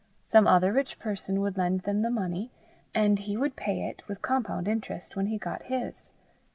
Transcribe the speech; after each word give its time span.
Some 0.25 0.47
other 0.47 0.73
rich 0.73 0.97
person 0.97 1.41
would 1.41 1.57
lend 1.59 1.81
them 1.81 2.01
the 2.01 2.09
money, 2.09 2.49
and 2.91 3.19
he 3.19 3.37
would 3.37 3.55
pay 3.55 3.83
it, 3.87 4.01
with 4.07 4.23
compound 4.23 4.67
interest, 4.67 5.15
when 5.15 5.27
he 5.27 5.37
got 5.37 5.61
his. 5.65 6.11